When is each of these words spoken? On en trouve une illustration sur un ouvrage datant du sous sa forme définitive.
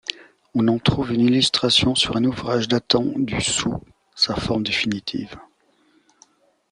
On 0.55 0.67
en 0.67 0.79
trouve 0.79 1.11
une 1.13 1.21
illustration 1.21 1.93
sur 1.93 2.17
un 2.17 2.23
ouvrage 2.23 2.67
datant 2.67 3.05
du 3.17 3.39
sous 3.39 3.75
sa 4.15 4.33
forme 4.35 4.63
définitive. 4.63 5.37